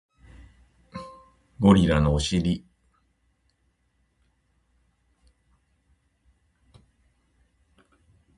[1.59, 2.65] ゴリラのお尻